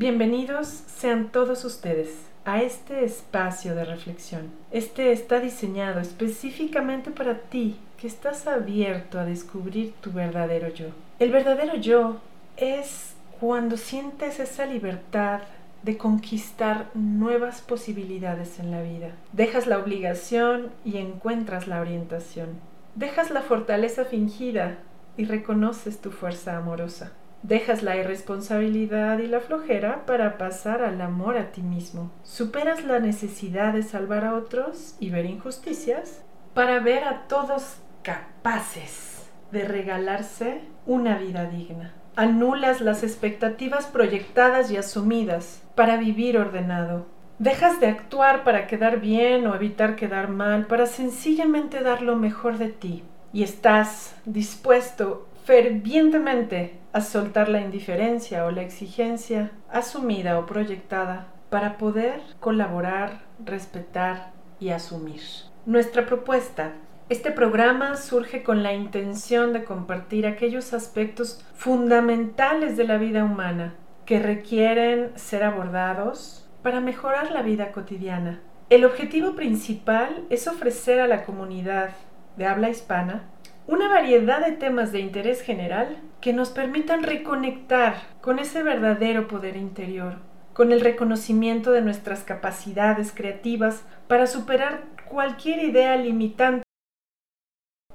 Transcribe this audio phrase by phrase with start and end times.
[0.00, 2.08] Bienvenidos sean todos ustedes
[2.46, 4.50] a este espacio de reflexión.
[4.70, 10.86] Este está diseñado específicamente para ti que estás abierto a descubrir tu verdadero yo.
[11.18, 12.16] El verdadero yo
[12.56, 15.42] es cuando sientes esa libertad
[15.82, 19.10] de conquistar nuevas posibilidades en la vida.
[19.34, 22.58] Dejas la obligación y encuentras la orientación.
[22.94, 24.78] Dejas la fortaleza fingida
[25.18, 27.12] y reconoces tu fuerza amorosa.
[27.42, 32.10] Dejas la irresponsabilidad y la flojera para pasar al amor a ti mismo.
[32.22, 39.30] Superas la necesidad de salvar a otros y ver injusticias para ver a todos capaces
[39.52, 41.94] de regalarse una vida digna.
[42.14, 47.06] Anulas las expectativas proyectadas y asumidas para vivir ordenado.
[47.38, 52.58] Dejas de actuar para quedar bien o evitar quedar mal, para sencillamente dar lo mejor
[52.58, 53.02] de ti.
[53.32, 61.78] Y estás dispuesto fervientemente a soltar la indiferencia o la exigencia asumida o proyectada para
[61.78, 65.20] poder colaborar, respetar y asumir.
[65.66, 66.72] Nuestra propuesta
[67.10, 73.74] este programa surge con la intención de compartir aquellos aspectos fundamentales de la vida humana
[74.06, 78.40] que requieren ser abordados para mejorar la vida cotidiana.
[78.68, 81.90] El objetivo principal es ofrecer a la comunidad
[82.36, 83.24] de habla hispana
[83.70, 89.56] una variedad de temas de interés general que nos permitan reconectar con ese verdadero poder
[89.56, 90.16] interior,
[90.52, 96.64] con el reconocimiento de nuestras capacidades creativas para superar cualquier idea limitante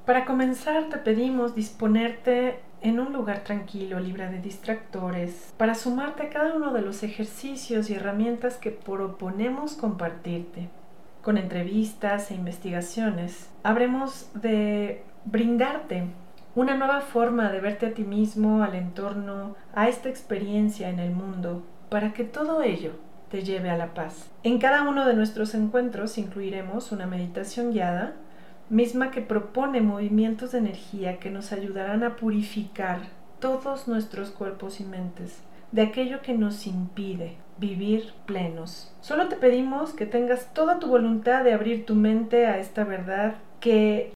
[0.05, 6.29] para comenzar te pedimos disponerte en un lugar tranquilo, libre de distractores, para sumarte a
[6.29, 10.69] cada uno de los ejercicios y herramientas que proponemos compartirte.
[11.23, 16.05] Con entrevistas e investigaciones, habremos de brindarte
[16.55, 21.11] una nueva forma de verte a ti mismo, al entorno, a esta experiencia en el
[21.11, 22.93] mundo, para que todo ello
[23.29, 24.31] te lleve a la paz.
[24.43, 28.13] En cada uno de nuestros encuentros incluiremos una meditación guiada
[28.69, 33.01] misma que propone movimientos de energía que nos ayudarán a purificar
[33.39, 38.93] todos nuestros cuerpos y mentes de aquello que nos impide vivir plenos.
[39.01, 43.35] Solo te pedimos que tengas toda tu voluntad de abrir tu mente a esta verdad
[43.59, 44.14] que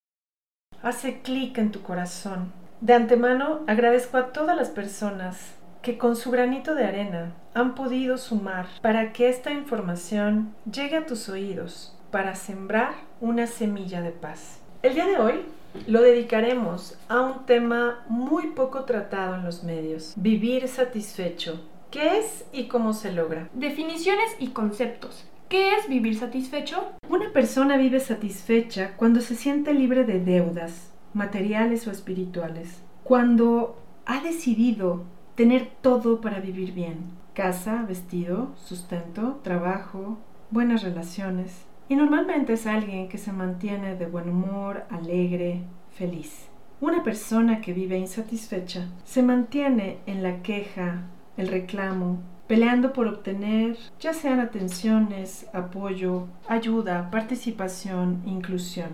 [0.81, 2.51] hace clic en tu corazón.
[2.81, 8.17] De antemano agradezco a todas las personas que con su granito de arena han podido
[8.17, 14.59] sumar para que esta información llegue a tus oídos para sembrar una semilla de paz.
[14.81, 15.45] El día de hoy
[15.87, 21.61] lo dedicaremos a un tema muy poco tratado en los medios, vivir satisfecho.
[21.91, 23.49] ¿Qué es y cómo se logra?
[23.53, 25.25] Definiciones y conceptos.
[25.49, 26.91] ¿Qué es vivir satisfecho?
[27.09, 34.21] Una persona vive satisfecha cuando se siente libre de deudas, materiales o espirituales, cuando ha
[34.21, 36.97] decidido tener todo para vivir bien,
[37.33, 40.19] casa, vestido, sustento, trabajo,
[40.51, 46.47] buenas relaciones, y normalmente es alguien que se mantiene de buen humor, alegre, feliz.
[46.79, 51.07] Una persona que vive insatisfecha se mantiene en la queja,
[51.37, 58.89] el reclamo, peleando por obtener ya sean atenciones, apoyo, ayuda, participación, inclusión.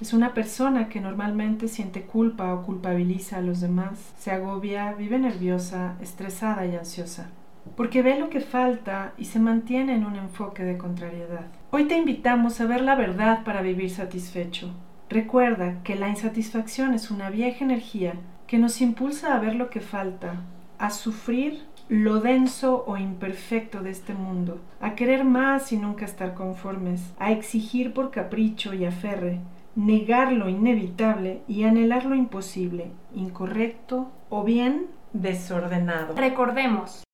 [0.00, 5.18] Es una persona que normalmente siente culpa o culpabiliza a los demás, se agobia, vive
[5.18, 7.28] nerviosa, estresada y ansiosa
[7.76, 11.46] porque ve lo que falta y se mantiene en un enfoque de contrariedad.
[11.70, 14.74] Hoy te invitamos a ver la verdad para vivir satisfecho.
[15.08, 18.14] Recuerda que la insatisfacción es una vieja energía
[18.48, 20.42] que nos impulsa a ver lo que falta,
[20.78, 26.34] a sufrir lo denso o imperfecto de este mundo, a querer más y nunca estar
[26.34, 29.40] conformes, a exigir por capricho y aferre,
[29.74, 36.14] negar lo inevitable y anhelar lo imposible, incorrecto o bien desordenado.
[36.16, 37.04] Recordemos,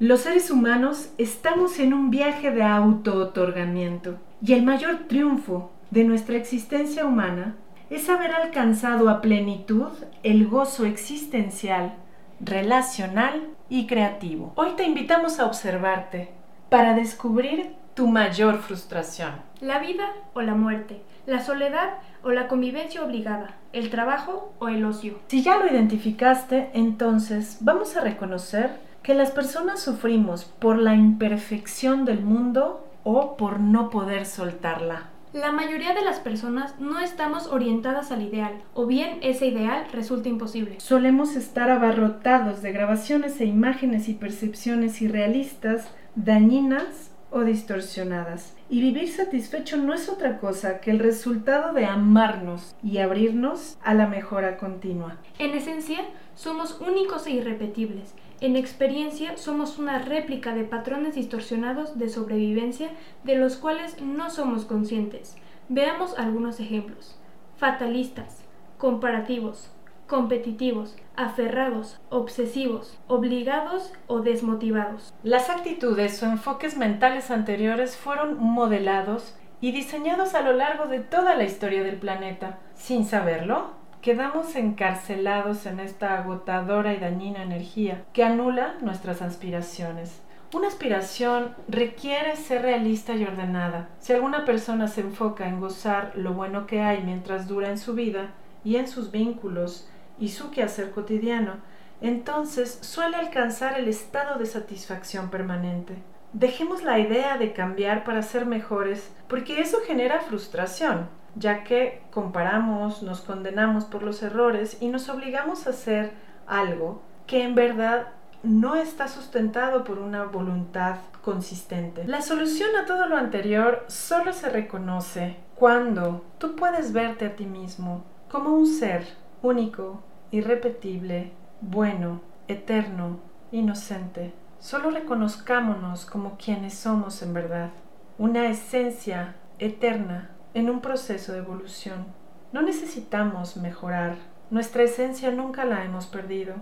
[0.00, 6.36] los seres humanos estamos en un viaje de auto-otorgamiento y el mayor triunfo de nuestra
[6.36, 7.56] existencia humana
[7.90, 9.88] es haber alcanzado a plenitud
[10.22, 11.96] el gozo existencial,
[12.40, 14.52] relacional y creativo.
[14.56, 16.30] Hoy te invitamos a observarte
[16.68, 19.32] para descubrir tu mayor frustración.
[19.60, 24.84] La vida o la muerte, la soledad o la convivencia obligada, el trabajo o el
[24.84, 25.18] ocio.
[25.28, 32.04] Si ya lo identificaste, entonces vamos a reconocer que las personas sufrimos por la imperfección
[32.04, 35.08] del mundo o por no poder soltarla.
[35.34, 40.30] La mayoría de las personas no estamos orientadas al ideal, o bien ese ideal resulta
[40.30, 40.80] imposible.
[40.80, 48.56] Solemos estar abarrotados de grabaciones e imágenes y percepciones irrealistas, dañinas o distorsionadas.
[48.70, 53.92] Y vivir satisfecho no es otra cosa que el resultado de amarnos y abrirnos a
[53.92, 55.18] la mejora continua.
[55.38, 55.98] En esencia,
[56.36, 62.90] somos únicos e irrepetibles En experiencia somos una réplica de patrones distorsionados de sobrevivencia
[63.24, 65.36] de los cuales no somos conscientes.
[65.68, 67.18] Veamos algunos ejemplos.
[67.56, 68.44] Fatalistas,
[68.78, 69.72] comparativos,
[70.06, 75.12] competitivos, aferrados, obsesivos, obligados o desmotivados.
[75.24, 81.34] Las actitudes o enfoques mentales anteriores fueron modelados y diseñados a lo largo de toda
[81.34, 82.60] la historia del planeta.
[82.74, 90.20] Sin saberlo, quedamos encarcelados en esta agotadora y dañina energía que anula nuestras aspiraciones.
[90.54, 93.90] Una aspiración requiere ser realista y ordenada.
[93.98, 97.94] Si alguna persona se enfoca en gozar lo bueno que hay mientras dura en su
[97.94, 98.30] vida
[98.64, 101.56] y en sus vínculos y su quehacer cotidiano,
[102.00, 105.96] entonces suele alcanzar el estado de satisfacción permanente.
[106.32, 113.02] Dejemos la idea de cambiar para ser mejores, porque eso genera frustración, ya que comparamos,
[113.02, 116.12] nos condenamos por los errores y nos obligamos a hacer
[116.46, 118.08] algo que en verdad
[118.42, 122.04] no está sustentado por una voluntad consistente.
[122.04, 127.46] La solución a todo lo anterior solo se reconoce cuando tú puedes verte a ti
[127.46, 129.06] mismo como un ser
[129.42, 133.20] único, irrepetible, bueno, eterno,
[133.50, 134.32] inocente.
[134.60, 137.70] Solo reconozcámonos como quienes somos en verdad,
[138.18, 142.06] una esencia eterna en un proceso de evolución.
[142.52, 144.16] No necesitamos mejorar,
[144.50, 146.54] nuestra esencia nunca la hemos perdido.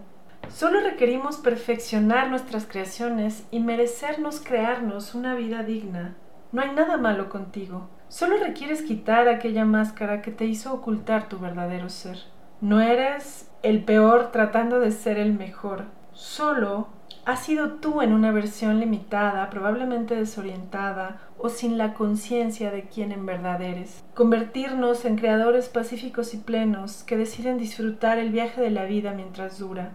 [0.49, 6.17] Solo requerimos perfeccionar nuestras creaciones y merecernos crearnos una vida digna.
[6.53, 7.89] No hay nada malo contigo.
[8.09, 12.19] Solo requieres quitar aquella máscara que te hizo ocultar tu verdadero ser.
[12.61, 15.85] No eres el peor tratando de ser el mejor.
[16.13, 16.89] Solo
[17.27, 23.13] has sido tú en una versión limitada, probablemente desorientada o sin la conciencia de quién
[23.13, 24.03] en verdad eres.
[24.15, 29.59] Convertirnos en creadores pacíficos y plenos que deciden disfrutar el viaje de la vida mientras
[29.59, 29.93] dura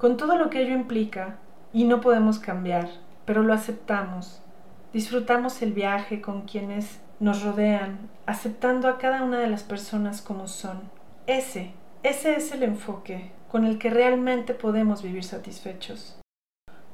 [0.00, 1.36] con todo lo que ello implica,
[1.74, 2.88] y no podemos cambiar,
[3.26, 4.40] pero lo aceptamos.
[4.94, 10.48] Disfrutamos el viaje con quienes nos rodean, aceptando a cada una de las personas como
[10.48, 10.80] son.
[11.26, 11.72] Ese,
[12.02, 16.19] ese es el enfoque con el que realmente podemos vivir satisfechos.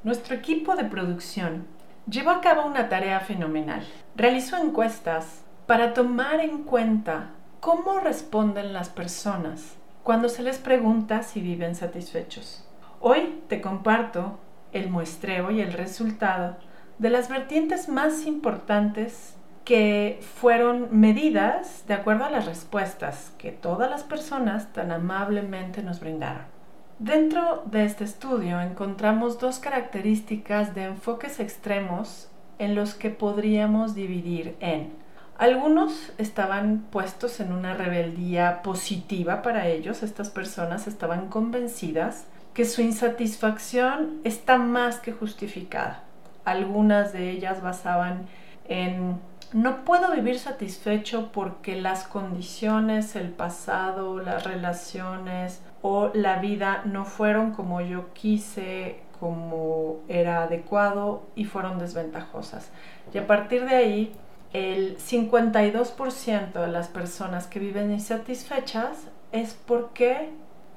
[0.06, 1.66] Nuestro equipo de producción
[2.08, 3.84] llevó a cabo una tarea fenomenal.
[4.14, 9.74] Realizó encuestas para tomar en cuenta cómo responden las personas
[10.04, 12.64] cuando se les pregunta si viven satisfechos.
[13.00, 14.38] Hoy te comparto
[14.70, 16.56] el muestreo y el resultado
[16.98, 23.90] de las vertientes más importantes que fueron medidas de acuerdo a las respuestas que todas
[23.90, 26.55] las personas tan amablemente nos brindaron.
[26.98, 32.28] Dentro de este estudio encontramos dos características de enfoques extremos
[32.58, 35.06] en los que podríamos dividir en
[35.38, 42.80] algunos estaban puestos en una rebeldía positiva para ellos, estas personas estaban convencidas que su
[42.80, 46.04] insatisfacción está más que justificada.
[46.46, 48.26] Algunas de ellas basaban
[48.66, 49.20] en
[49.52, 57.04] no puedo vivir satisfecho porque las condiciones, el pasado, las relaciones o la vida no
[57.04, 62.70] fueron como yo quise, como era adecuado y fueron desventajosas.
[63.14, 64.12] Y a partir de ahí,
[64.52, 70.30] el 52% de las personas que viven insatisfechas es porque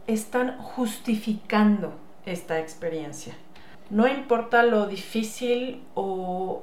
[0.05, 1.93] están justificando
[2.27, 3.33] esta experiencia.
[3.89, 6.61] No importa lo difícil o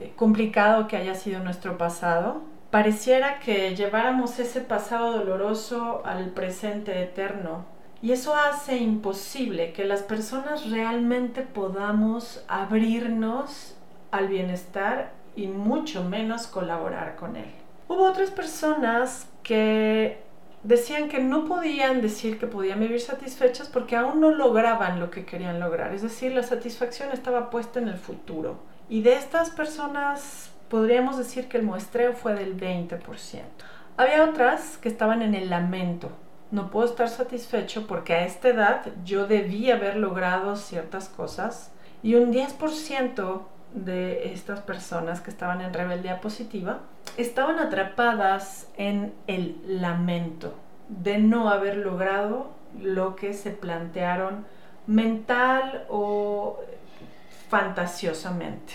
[0.00, 7.00] eh, complicado que haya sido nuestro pasado, pareciera que lleváramos ese pasado doloroso al presente
[7.00, 7.73] eterno.
[8.04, 13.78] Y eso hace imposible que las personas realmente podamos abrirnos
[14.10, 17.50] al bienestar y mucho menos colaborar con él.
[17.88, 20.18] Hubo otras personas que
[20.64, 25.24] decían que no podían decir que podían vivir satisfechas porque aún no lograban lo que
[25.24, 25.94] querían lograr.
[25.94, 28.58] Es decir, la satisfacción estaba puesta en el futuro.
[28.90, 32.98] Y de estas personas podríamos decir que el muestreo fue del 20%.
[33.96, 36.10] Había otras que estaban en el lamento.
[36.54, 41.72] No puedo estar satisfecho porque a esta edad yo debía haber logrado ciertas cosas.
[42.00, 43.40] Y un 10%
[43.72, 46.78] de estas personas que estaban en rebeldía positiva
[47.16, 50.54] estaban atrapadas en el lamento
[50.88, 54.46] de no haber logrado lo que se plantearon
[54.86, 56.60] mental o
[57.48, 58.74] fantasiosamente.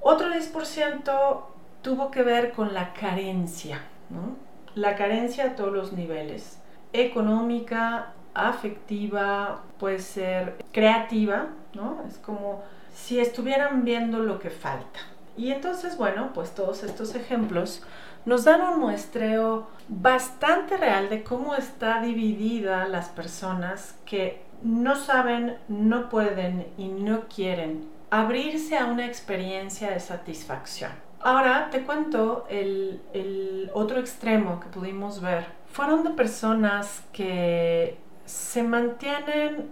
[0.00, 1.42] Otro 10%
[1.82, 3.82] tuvo que ver con la carencia,
[4.74, 6.57] la carencia a todos los niveles,
[6.92, 12.02] económica, afectiva, puede ser creativa, ¿no?
[12.08, 12.62] Es como
[12.94, 15.00] si estuvieran viendo lo que falta.
[15.36, 17.82] Y entonces, bueno, pues todos estos ejemplos
[18.24, 25.56] nos dan un muestreo bastante real de cómo está dividida las personas que no saben,
[25.68, 31.07] no pueden y no quieren abrirse a una experiencia de satisfacción.
[31.20, 35.46] Ahora te cuento el, otro extremo que pudimos ver.
[35.72, 39.68] Fueron de personas que se mantienen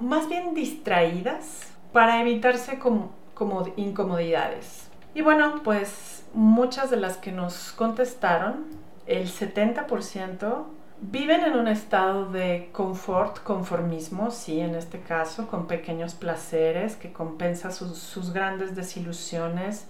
[0.00, 4.90] más bien distraídas para evitarse como, como incomodidades.
[5.14, 8.64] Y bueno, pues muchas de las que nos contestaron,
[9.06, 10.64] el 70%,
[11.00, 17.12] viven en un estado de confort, conformismo, sí, en este caso, con pequeños placeres que
[17.12, 19.86] compensa sus, sus grandes desilusiones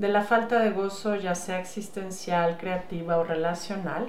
[0.00, 4.08] de la falta de gozo, ya sea existencial, creativa o relacional.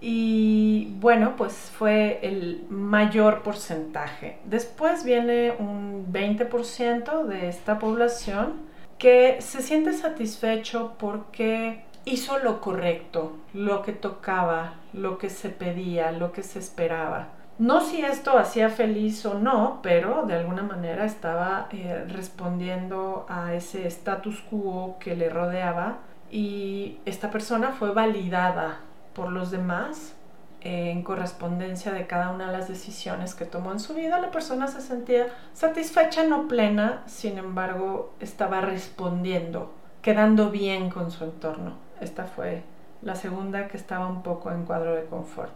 [0.00, 4.38] Y bueno, pues fue el mayor porcentaje.
[4.46, 8.54] Después viene un 20% de esta población
[8.96, 16.12] que se siente satisfecho porque hizo lo correcto, lo que tocaba, lo que se pedía,
[16.12, 17.28] lo que se esperaba.
[17.60, 23.52] No si esto hacía feliz o no, pero de alguna manera estaba eh, respondiendo a
[23.52, 25.98] ese status quo que le rodeaba
[26.30, 28.80] y esta persona fue validada
[29.12, 30.16] por los demás
[30.62, 34.66] en correspondencia de cada una de las decisiones que tomó en su vida, la persona
[34.66, 41.74] se sentía satisfecha, no plena, sin embargo estaba respondiendo, quedando bien con su entorno.
[42.00, 42.62] Esta fue
[43.02, 45.52] la segunda que estaba un poco en cuadro de confort.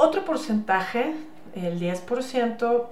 [0.00, 1.14] Otro porcentaje,
[1.54, 2.86] el 10%,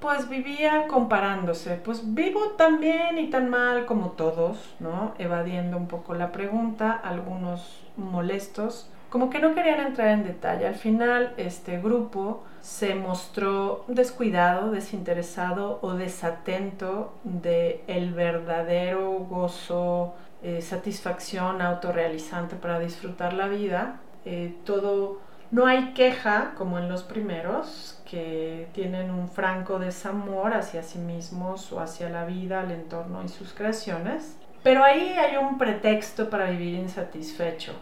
[0.00, 5.14] pues vivía comparándose, pues vivo tan bien y tan mal como todos, ¿no?
[5.18, 10.66] Evadiendo un poco la pregunta, algunos molestos, como que no querían entrar en detalle.
[10.66, 20.62] Al final este grupo se mostró descuidado, desinteresado o desatento de el verdadero gozo, eh,
[20.62, 24.00] satisfacción autorrealizante para disfrutar la vida.
[24.24, 30.82] Eh, todo, no hay queja como en los primeros, que tienen un franco desamor hacia
[30.82, 34.36] sí mismos o hacia la vida, el entorno y sus creaciones.
[34.62, 37.74] Pero ahí hay un pretexto para vivir insatisfecho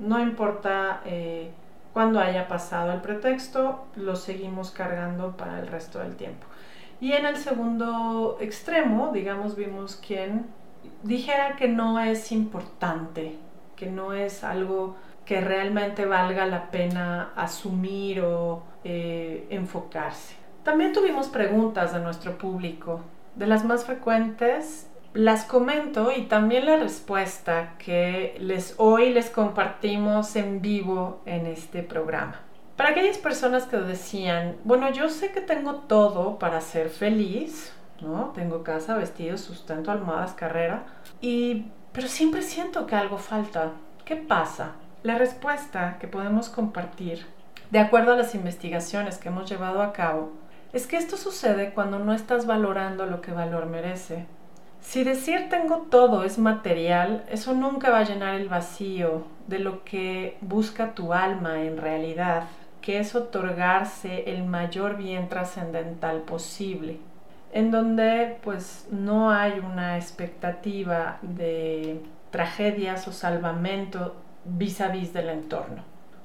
[0.00, 1.50] no importa eh,
[1.92, 6.46] cuándo haya pasado el pretexto, lo seguimos cargando para el resto del tiempo.
[7.00, 10.46] Y en el segundo extremo, digamos, vimos quien
[11.02, 13.36] dijera que no es importante,
[13.76, 14.96] que no es algo
[15.30, 20.34] que realmente valga la pena asumir o eh, enfocarse.
[20.64, 23.02] También tuvimos preguntas de nuestro público.
[23.36, 30.34] De las más frecuentes las comento y también la respuesta que les hoy les compartimos
[30.34, 32.40] en vivo en este programa.
[32.74, 38.32] Para aquellas personas que decían, bueno, yo sé que tengo todo para ser feliz, ¿no?
[38.34, 40.86] Tengo casa, vestido, sustento, almohadas, carrera,
[41.20, 43.70] y pero siempre siento que algo falta.
[44.04, 44.72] ¿Qué pasa?
[45.02, 47.24] La respuesta que podemos compartir,
[47.70, 50.32] de acuerdo a las investigaciones que hemos llevado a cabo,
[50.74, 54.26] es que esto sucede cuando no estás valorando lo que valor merece.
[54.82, 59.84] Si decir tengo todo es material, eso nunca va a llenar el vacío de lo
[59.84, 62.44] que busca tu alma en realidad,
[62.82, 66.98] que es otorgarse el mayor bien trascendental posible,
[67.54, 75.28] en donde pues no hay una expectativa de tragedias o salvamento vis a vis del
[75.28, 75.82] entorno.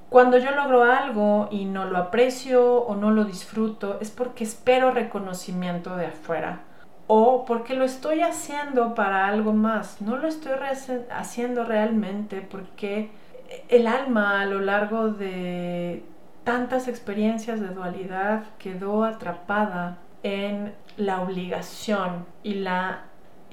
[0.09, 4.91] Cuando yo logro algo y no lo aprecio o no lo disfruto es porque espero
[4.91, 6.61] reconocimiento de afuera
[7.07, 10.53] o porque lo estoy haciendo para algo más, no lo estoy
[11.11, 13.11] haciendo realmente porque
[13.69, 16.03] el alma a lo largo de
[16.43, 23.03] tantas experiencias de dualidad quedó atrapada en la obligación y la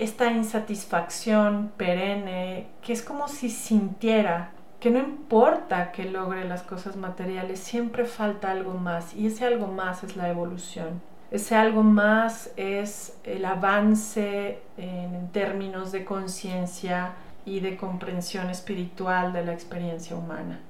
[0.02, 6.97] esta insatisfacción perenne que es como si sintiera que no importa que logre las cosas
[6.97, 11.00] materiales, siempre falta algo más y ese algo más es la evolución.
[11.30, 17.12] Ese algo más es el avance en términos de conciencia
[17.44, 20.61] y de comprensión espiritual de la experiencia humana.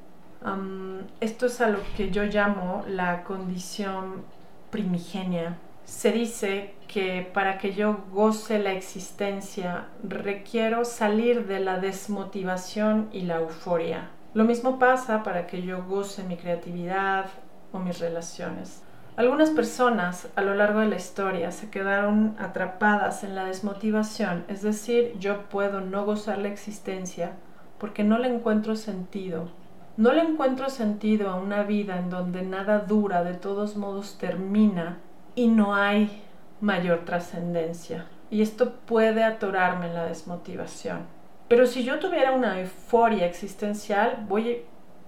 [1.20, 4.24] esto es a lo que yo llamo la condición
[4.70, 5.56] primigenia.
[5.84, 13.22] Se dice que para que yo goce la existencia requiero salir de la desmotivación y
[13.22, 14.10] la euforia.
[14.34, 17.26] Lo mismo pasa para que yo goce mi creatividad
[17.72, 18.82] o mis relaciones.
[19.16, 24.60] Algunas personas a lo largo de la historia se quedaron atrapadas en la desmotivación, es
[24.60, 27.32] decir, yo puedo no gozar la existencia
[27.78, 29.48] porque no le encuentro sentido.
[29.96, 34.98] No le encuentro sentido a una vida en donde nada dura, de todos modos termina
[35.34, 36.22] y no hay
[36.62, 38.06] mayor trascendencia.
[38.30, 41.00] Y esto puede atorarme en la desmotivación.
[41.48, 44.62] Pero si yo tuviera una euforia existencial, voy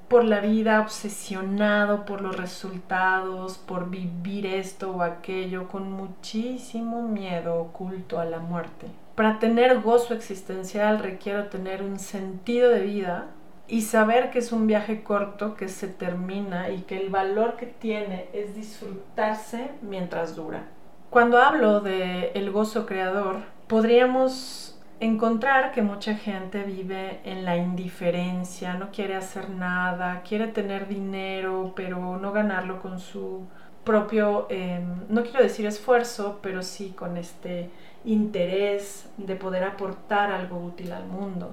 [0.08, 7.56] por la vida obsesionado por los resultados, por vivir esto o aquello, con muchísimo miedo
[7.56, 8.88] oculto a la muerte.
[9.14, 13.28] Para tener gozo existencial requiero tener un sentido de vida
[13.66, 17.66] y saber que es un viaje corto que se termina y que el valor que
[17.66, 20.64] tiene es disfrutarse mientras dura.
[21.14, 23.36] Cuando hablo de el gozo creador,
[23.68, 30.88] podríamos encontrar que mucha gente vive en la indiferencia, no quiere hacer nada, quiere tener
[30.88, 33.46] dinero, pero no ganarlo con su
[33.84, 37.70] propio, em, no quiero decir esfuerzo, pero sí con este
[38.04, 41.52] interés de poder aportar algo útil al mundo.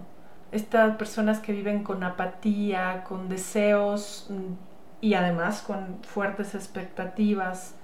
[0.51, 4.53] Estas personas que viven con apatía, con deseos mm,
[5.01, 7.75] y además con fuertes expectativas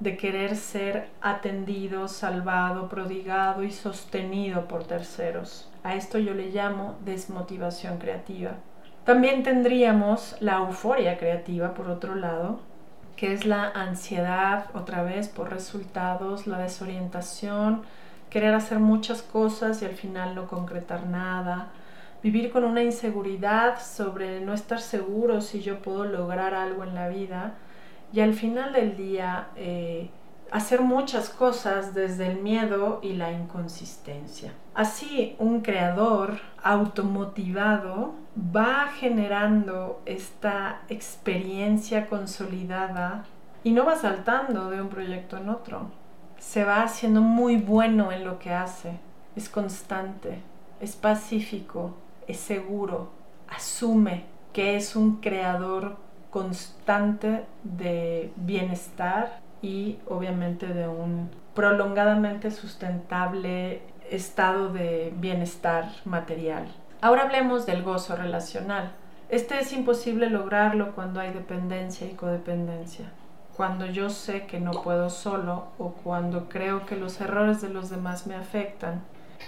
[0.00, 5.70] de querer ser atendido, salvado, prodigado y sostenido por terceros.
[5.82, 8.52] A esto yo le llamo desmotivación creativa.
[9.04, 12.60] También tendríamos la euforia creativa, por otro lado,
[13.16, 17.82] que es la ansiedad, otra vez, por resultados, la desorientación,
[18.30, 21.68] querer hacer muchas cosas y al final no concretar nada,
[22.22, 27.08] vivir con una inseguridad sobre no estar seguro si yo puedo lograr algo en la
[27.08, 27.54] vida
[28.14, 30.08] y al final del día eh,
[30.52, 34.52] hacer muchas cosas desde el miedo y la inconsistencia.
[34.72, 43.24] Así un creador automotivado va generando esta experiencia consolidada
[43.64, 45.90] y no va saltando de un proyecto en otro.
[46.38, 49.00] Se va haciendo muy bueno en lo que hace,
[49.34, 50.38] es constante,
[50.80, 51.96] es pacífico,
[52.28, 53.10] es seguro,
[53.48, 56.03] asume que es un creador
[56.34, 66.66] constante de bienestar y obviamente de un prolongadamente sustentable estado de bienestar material.
[67.00, 68.90] Ahora hablemos del gozo relacional.
[69.28, 73.12] Este es imposible lograrlo cuando hay dependencia y codependencia.
[73.56, 77.90] Cuando yo sé que no puedo solo o cuando creo que los errores de los
[77.90, 79.02] demás me afectan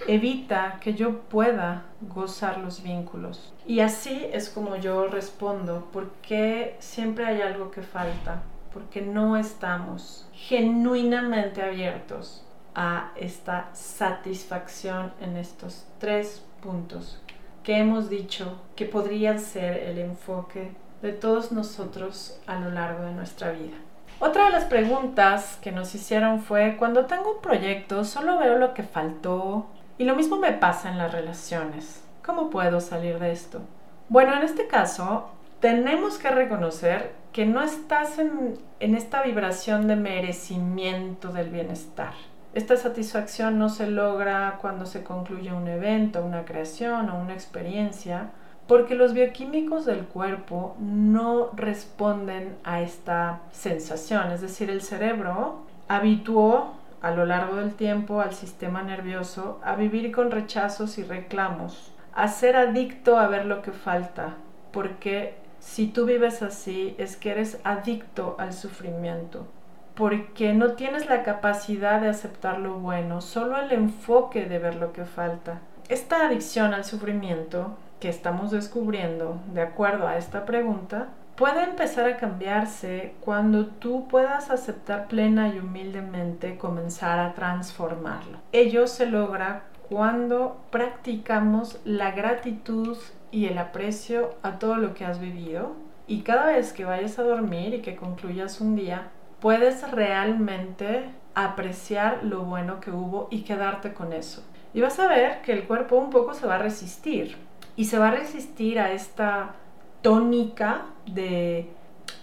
[0.06, 3.52] evita que yo pueda gozar los vínculos.
[3.66, 10.28] Y así es como yo respondo, porque siempre hay algo que falta, porque no estamos
[10.32, 17.20] genuinamente abiertos a esta satisfacción en estos tres puntos
[17.62, 23.12] que hemos dicho que podrían ser el enfoque de todos nosotros a lo largo de
[23.12, 23.76] nuestra vida.
[24.18, 28.72] Otra de las preguntas que nos hicieron fue, cuando tengo un proyecto, solo veo lo
[28.72, 29.66] que faltó
[29.98, 32.02] y lo mismo me pasa en las relaciones.
[32.24, 33.60] ¿Cómo puedo salir de esto?
[34.08, 35.30] Bueno, en este caso,
[35.60, 42.12] tenemos que reconocer que no estás en, esta vibración de merecimiento del bienestar.
[42.54, 48.30] Esta satisfacción no se logra cuando se concluye un evento, una creación o una experiencia,
[48.66, 54.30] porque los bioquímicos del cuerpo no responden a esta sensación.
[54.32, 60.12] Es decir, el cerebro habituó a lo largo del tiempo al sistema nervioso a vivir
[60.12, 64.34] con rechazos y reclamos, a ser adicto a ver lo que falta,
[64.72, 69.46] porque si tú vives así es que eres adicto al sufrimiento,
[69.94, 74.92] porque no tienes la capacidad de aceptar lo bueno, solo el enfoque de ver lo
[74.92, 75.60] que falta.
[75.88, 82.16] Esta adicción al sufrimiento que estamos descubriendo, de acuerdo a esta pregunta, puede empezar a
[82.16, 88.38] cambiarse cuando tú puedas aceptar plena y humildemente comenzar a transformarlo.
[88.52, 92.96] Ello se logra cuando practicamos la gratitud
[93.30, 95.74] y el aprecio a todo lo que has vivido
[96.06, 99.08] y cada vez que vayas a dormir y que concluyas un día,
[99.40, 104.42] puedes realmente apreciar lo bueno que hubo y quedarte con eso.
[104.72, 107.36] Y vas a ver que el cuerpo un poco se va a resistir
[107.76, 109.54] y se va a resistir a esta
[110.02, 111.68] tónica de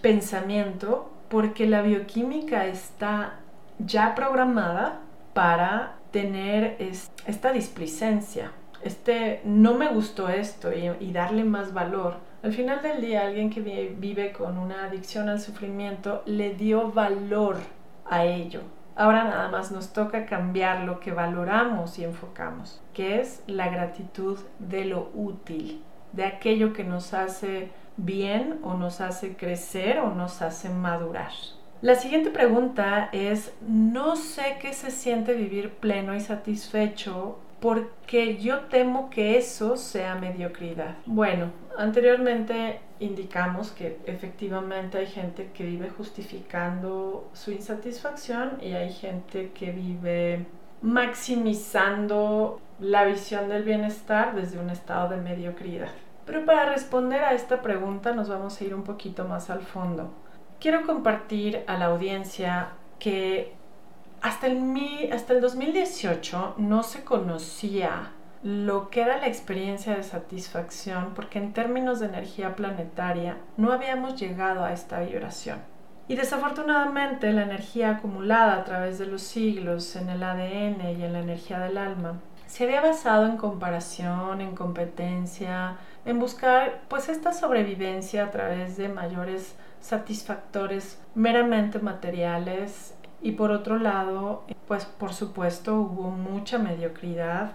[0.00, 3.34] pensamiento porque la bioquímica está
[3.78, 5.00] ya programada
[5.32, 6.76] para tener
[7.26, 12.18] esta displicencia, este no me gustó esto y, darle más valor.
[12.42, 13.60] Al final del día, alguien que
[13.98, 17.56] vive con una adicción al sufrimiento le dio valor
[18.04, 18.60] a ello.
[18.94, 24.38] Ahora nada más nos toca cambiar lo que valoramos y enfocamos, que es la gratitud
[24.60, 25.82] de lo útil
[26.14, 31.32] de aquello que nos hace bien o nos hace crecer o nos hace madurar.
[31.80, 38.60] La siguiente pregunta es, no sé qué se siente vivir pleno y satisfecho porque yo
[38.70, 40.96] temo que eso sea mediocridad.
[41.06, 49.50] Bueno, anteriormente indicamos que efectivamente hay gente que vive justificando su insatisfacción y hay gente
[49.52, 50.46] que vive
[50.82, 55.88] maximizando la visión del bienestar desde un estado de mediocridad.
[56.26, 60.10] Pero para responder a esta pregunta nos vamos a ir un poquito más al fondo.
[60.60, 63.52] Quiero compartir a la audiencia que
[64.22, 71.12] hasta el, hasta el 2018 no se conocía lo que era la experiencia de satisfacción
[71.14, 75.58] porque en términos de energía planetaria no habíamos llegado a esta vibración.
[76.08, 81.12] Y desafortunadamente la energía acumulada a través de los siglos en el ADN y en
[81.14, 87.32] la energía del alma se había basado en comparación, en competencia, en buscar pues esta
[87.32, 95.76] sobrevivencia a través de mayores satisfactores meramente materiales y por otro lado pues por supuesto
[95.76, 97.52] hubo mucha mediocridad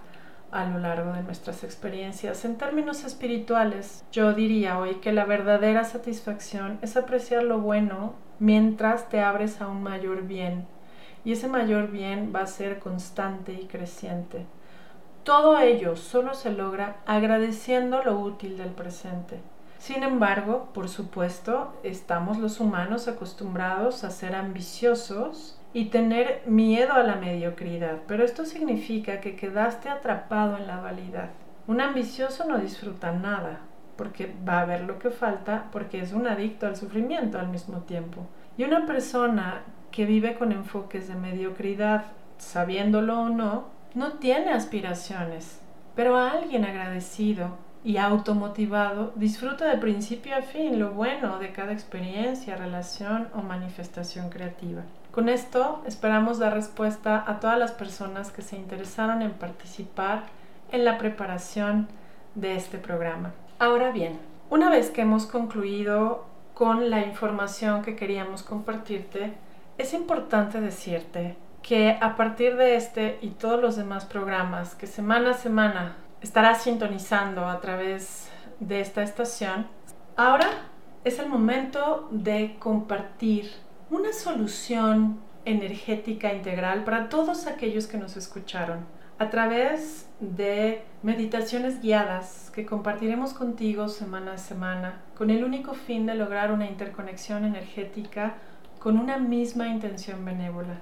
[0.50, 2.44] a lo largo de nuestras experiencias.
[2.44, 9.08] En términos espirituales, yo diría hoy que la verdadera satisfacción es apreciar lo bueno mientras
[9.08, 10.66] te abres a un mayor bien.
[11.24, 14.46] Y ese mayor bien va a ser constante y creciente.
[15.24, 19.40] Todo ello solo se logra agradeciendo lo útil del presente.
[19.78, 27.02] Sin embargo, por supuesto, estamos los humanos acostumbrados a ser ambiciosos y tener miedo a
[27.02, 31.30] la mediocridad, pero esto significa que quedaste atrapado en la validad.
[31.66, 33.60] Un ambicioso no disfruta nada,
[33.96, 37.80] porque va a ver lo que falta, porque es un adicto al sufrimiento al mismo
[37.80, 38.26] tiempo.
[38.56, 42.04] Y una persona que vive con enfoques de mediocridad,
[42.38, 45.60] sabiéndolo o no, no tiene aspiraciones,
[45.94, 51.72] pero a alguien agradecido y automotivado disfruta de principio a fin lo bueno de cada
[51.72, 54.82] experiencia, relación o manifestación creativa.
[55.10, 60.24] Con esto esperamos dar respuesta a todas las personas que se interesaron en participar
[60.70, 61.88] en la preparación
[62.34, 63.32] de este programa.
[63.58, 69.32] Ahora bien, una vez que hemos concluido con la información que queríamos compartirte,
[69.78, 75.30] es importante decirte que a partir de este y todos los demás programas que semana
[75.30, 79.66] a semana estarás sintonizando a través de esta estación,
[80.16, 80.48] ahora
[81.04, 83.50] es el momento de compartir
[83.90, 88.84] una solución energética integral para todos aquellos que nos escucharon
[89.18, 96.06] a través de meditaciones guiadas que compartiremos contigo semana a semana con el único fin
[96.06, 98.34] de lograr una interconexión energética
[98.78, 100.80] con una misma intención benévola.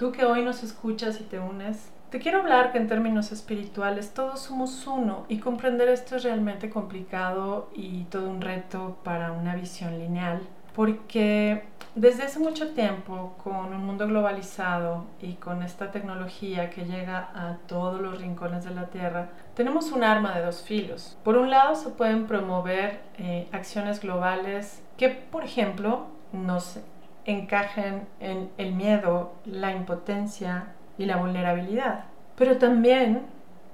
[0.00, 4.14] Tú que hoy nos escuchas y te unes, te quiero hablar que en términos espirituales
[4.14, 9.54] todos somos uno y comprender esto es realmente complicado y todo un reto para una
[9.54, 10.40] visión lineal
[10.74, 17.28] porque desde hace mucho tiempo, con un mundo globalizado y con esta tecnología que llega
[17.34, 21.18] a todos los rincones de la Tierra, tenemos un arma de dos filos.
[21.22, 26.78] Por un lado, se pueden promover eh, acciones globales que, por ejemplo, nos
[27.32, 32.04] encajen en el miedo, la impotencia y la vulnerabilidad.
[32.36, 33.22] Pero también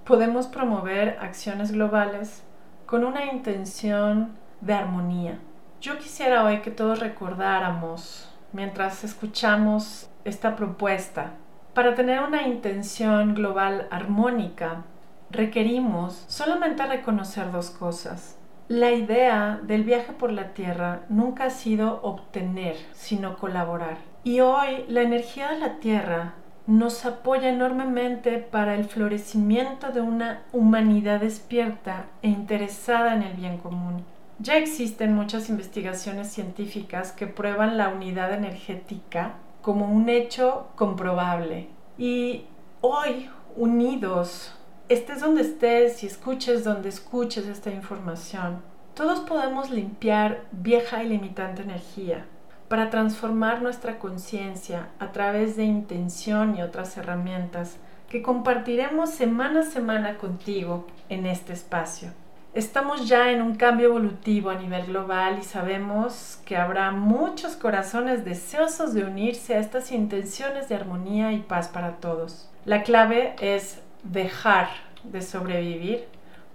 [0.04, 2.42] podemos promover acciones globales
[2.86, 5.38] con una intención de armonía,
[5.80, 11.34] yo quisiera hoy que todos recordáramos, mientras escuchamos esta propuesta,
[11.74, 14.84] para tener una intención global armónica,
[15.30, 18.35] requerimos solamente reconocer dos cosas.
[18.68, 23.98] La idea del viaje por la Tierra nunca ha sido obtener, sino colaborar.
[24.24, 26.34] Y hoy la energía de la Tierra
[26.66, 33.58] nos apoya enormemente para el florecimiento de una humanidad despierta e interesada en el bien
[33.58, 34.04] común.
[34.40, 41.68] Ya existen muchas investigaciones científicas que prueban la unidad energética como un hecho comprobable.
[41.98, 42.46] Y
[42.80, 48.62] hoy, unidos, estés donde estés y escuches donde escuches esta información,
[48.94, 52.24] todos podemos limpiar vieja y limitante energía
[52.68, 57.76] para transformar nuestra conciencia a través de intención y otras herramientas
[58.08, 62.10] que compartiremos semana a semana contigo en este espacio.
[62.54, 68.24] Estamos ya en un cambio evolutivo a nivel global y sabemos que habrá muchos corazones
[68.24, 72.48] deseosos de unirse a estas intenciones de armonía y paz para todos.
[72.64, 74.68] La clave es dejar
[75.04, 76.04] de sobrevivir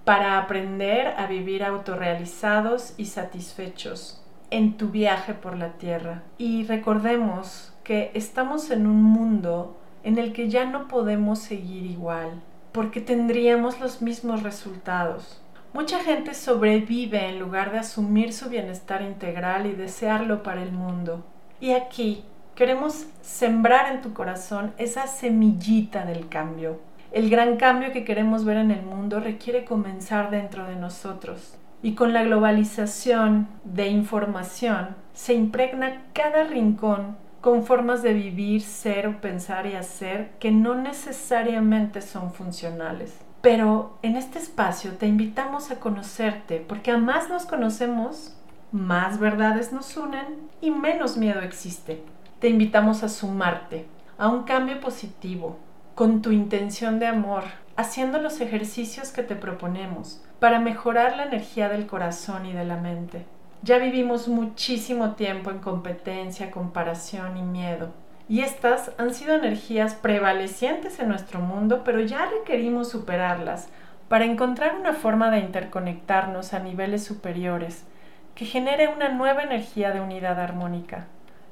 [0.03, 6.23] para aprender a vivir autorrealizados y satisfechos en tu viaje por la tierra.
[6.37, 12.41] Y recordemos que estamos en un mundo en el que ya no podemos seguir igual,
[12.71, 15.41] porque tendríamos los mismos resultados.
[15.73, 21.23] Mucha gente sobrevive en lugar de asumir su bienestar integral y desearlo para el mundo.
[21.61, 26.79] Y aquí queremos sembrar en tu corazón esa semillita del cambio.
[27.11, 31.55] El gran cambio que queremos ver en el mundo requiere comenzar dentro de nosotros.
[31.83, 39.19] Y con la globalización de información se impregna cada rincón con formas de vivir, ser,
[39.19, 43.19] pensar y hacer que no necesariamente son funcionales.
[43.41, 48.37] Pero en este espacio te invitamos a conocerte, porque a más nos conocemos,
[48.71, 52.03] más verdades nos unen y menos miedo existe.
[52.39, 53.85] Te invitamos a sumarte
[54.17, 55.57] a un cambio positivo,
[56.01, 57.43] con tu intención de amor,
[57.75, 62.75] haciendo los ejercicios que te proponemos para mejorar la energía del corazón y de la
[62.75, 63.23] mente.
[63.61, 67.91] Ya vivimos muchísimo tiempo en competencia, comparación y miedo.
[68.27, 73.69] Y estas han sido energías prevalecientes en nuestro mundo, pero ya requerimos superarlas
[74.09, 77.85] para encontrar una forma de interconectarnos a niveles superiores
[78.33, 81.05] que genere una nueva energía de unidad armónica.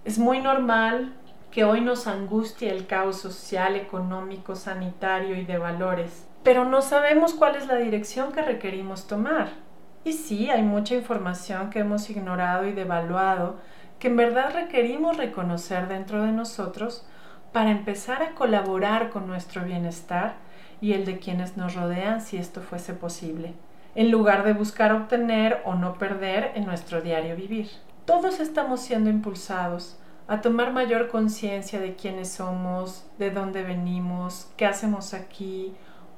[0.06, 1.14] Es muy normal
[1.52, 7.34] que hoy nos angustia el caos social, económico, sanitario y de valores, pero no sabemos
[7.34, 9.50] cuál es la dirección que requerimos tomar.
[10.04, 13.58] Y sí, hay mucha información que hemos ignorado y devaluado
[14.00, 17.06] que en verdad requerimos reconocer dentro de nosotros
[17.52, 20.36] para empezar a colaborar con nuestro bienestar
[20.82, 23.54] y el de quienes nos rodean si esto fuese posible,
[23.96, 27.70] en lugar de buscar obtener o no perder en nuestro diario vivir.
[28.06, 34.68] Todos estamos siendo impulsados a tomar mayor conciencia de quiénes somos, de dónde venimos, qué
[34.68, 35.74] hacemos aquí,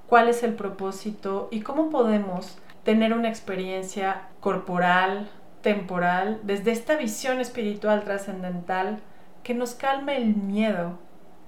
[0.07, 5.29] cuál es el propósito y cómo podemos tener una experiencia corporal,
[5.61, 8.99] temporal, desde esta visión espiritual trascendental
[9.43, 10.99] que nos calme el miedo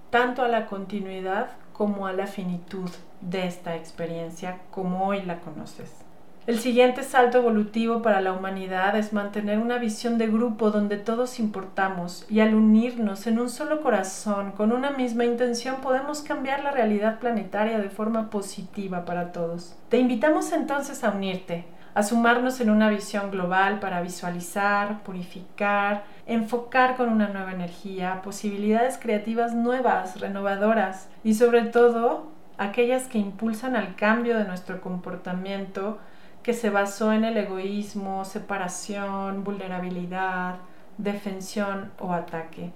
[0.10, 6.03] tanto a la continuidad como a la finitud de esta experiencia como hoy la conoces.
[6.46, 11.40] El siguiente salto evolutivo para la humanidad es mantener una visión de grupo donde todos
[11.40, 16.72] importamos y al unirnos en un solo corazón con una misma intención podemos cambiar la
[16.72, 19.78] realidad planetaria de forma positiva para todos.
[19.88, 26.98] Te invitamos entonces a unirte, a sumarnos en una visión global para visualizar, purificar, enfocar
[26.98, 33.96] con una nueva energía, posibilidades creativas nuevas, renovadoras y sobre todo aquellas que impulsan al
[33.96, 36.00] cambio de nuestro comportamiento
[36.44, 40.58] que se basó en el egoísmo, separación, vulnerabilidad,
[40.98, 42.72] defensión o ataque.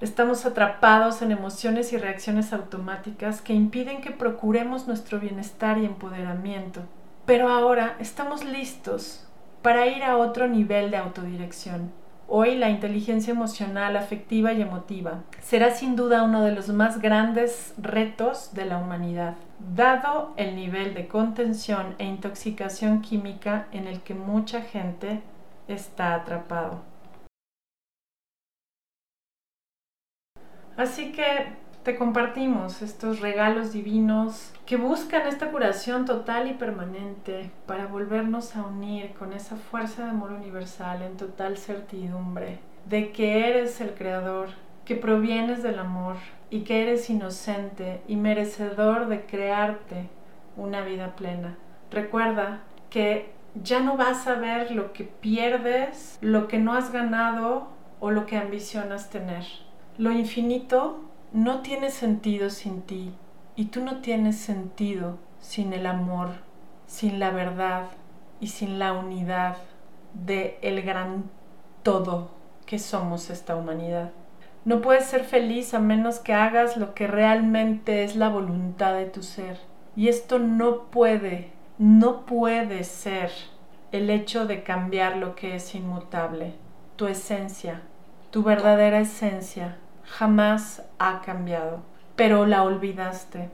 [0.00, 6.82] Estamos atrapados en emociones y reacciones automáticas que impiden que procuremos nuestro bienestar y empoderamiento.
[7.26, 9.26] Pero ahora estamos listos
[9.60, 11.90] para ir a otro nivel de autodirección.
[12.28, 17.74] Hoy la inteligencia emocional, afectiva y emotiva será sin duda uno de los más grandes
[17.78, 24.14] retos de la humanidad dado el nivel de contención e intoxicación química en el que
[24.14, 25.20] mucha gente
[25.66, 26.82] está atrapado.
[30.76, 37.86] Así que te compartimos estos regalos divinos que buscan esta curación total y permanente para
[37.86, 43.80] volvernos a unir con esa fuerza de amor universal en total certidumbre de que eres
[43.80, 44.50] el creador,
[44.88, 46.16] que provienes del amor
[46.48, 50.08] y que eres inocente y merecedor de crearte
[50.56, 51.58] una vida plena.
[51.90, 57.68] Recuerda que ya no vas a ver lo que pierdes, lo que no has ganado
[58.00, 59.44] o lo que ambicionas tener.
[59.98, 63.12] Lo infinito no tiene sentido sin ti
[63.56, 66.30] y tú no tienes sentido sin el amor,
[66.86, 67.90] sin la verdad
[68.40, 69.58] y sin la unidad
[70.14, 71.24] de el gran
[71.82, 72.30] todo
[72.64, 74.12] que somos esta humanidad.
[74.68, 79.06] No puedes ser feliz a menos que hagas lo que realmente es la voluntad de
[79.06, 79.58] tu ser.
[79.96, 83.30] Y esto no puede, no puede ser
[83.92, 86.52] el hecho de cambiar lo que es inmutable.
[86.96, 87.80] Tu esencia,
[88.30, 91.80] tu verdadera esencia, jamás ha cambiado,
[92.14, 93.48] pero la olvidaste.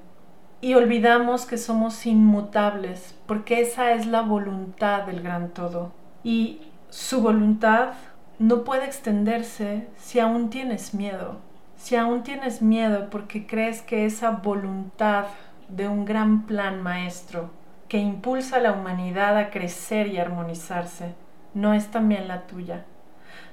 [0.61, 5.93] Y olvidamos que somos inmutables, porque esa es la voluntad del gran todo.
[6.25, 7.93] Y su voluntad
[8.39, 11.39] no puede extenderse si aún tienes miedo.
[11.77, 15.27] Si aún tienes miedo porque crees que esa voluntad
[15.69, 17.51] de un gran plan maestro
[17.89, 21.15] que impulsa a la humanidad a crecer y armonizarse
[21.53, 22.85] no es también la tuya.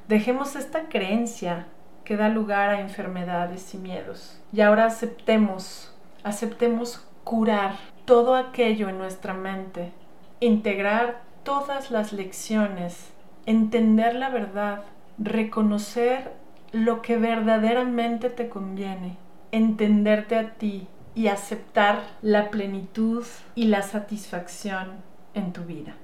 [0.08, 1.68] Dejemos esta creencia
[2.04, 4.42] que da lugar a enfermedades y miedos.
[4.52, 9.92] Y ahora aceptemos, aceptemos curar todo aquello en nuestra mente,
[10.40, 13.11] integrar todas las lecciones
[13.46, 14.84] entender la verdad,
[15.18, 16.32] reconocer
[16.72, 19.18] lo que verdaderamente te conviene,
[19.52, 23.26] entenderte a ti y aceptar la plenitud
[23.56, 24.88] y la satisfacción
[25.34, 25.96] en tu vida.